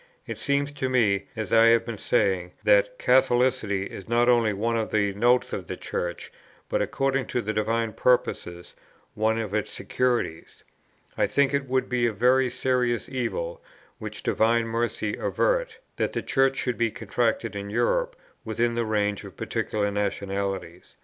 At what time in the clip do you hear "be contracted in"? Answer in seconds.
16.79-17.69